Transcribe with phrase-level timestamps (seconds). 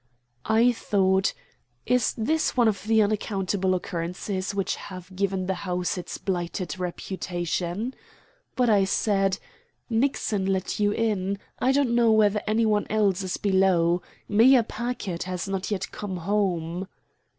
[0.49, 1.31] I thought,
[1.85, 7.93] "Is this one of the unaccountable occurrences which have given the house its blighted reputation?"
[8.55, 9.37] but I said:
[9.91, 11.37] "Nixon let you in.
[11.59, 14.01] I don't know whether any one else is below.
[14.27, 16.87] Mayor Packard has not yet come home."